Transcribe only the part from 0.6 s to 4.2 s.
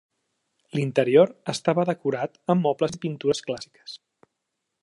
L'interior estava decorat amb mobles i pintures clàssiques.